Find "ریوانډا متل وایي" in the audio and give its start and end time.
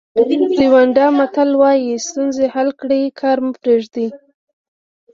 0.59-1.91